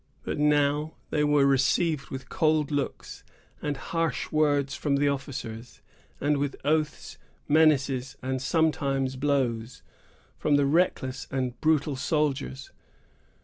But 0.23 0.39
now 0.39 0.95
they 1.11 1.23
were 1.23 1.45
received 1.45 2.07
with 2.09 2.27
cold 2.27 2.71
looks 2.71 3.23
and 3.61 3.77
harsh 3.77 4.31
words 4.31 4.73
from 4.73 4.95
the 4.95 5.07
officers, 5.07 5.83
and 6.19 6.37
with 6.37 6.55
oaths, 6.65 7.19
menaces, 7.47 8.17
and 8.19 8.41
sometimes 8.41 9.15
blows, 9.15 9.83
from 10.39 10.55
the 10.55 10.65
reckless 10.65 11.27
and 11.29 11.61
brutal 11.61 11.95
soldiers. 11.95 12.71